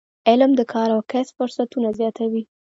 [0.29, 2.43] علم د کار او کسب فرصتونه زیاتوي.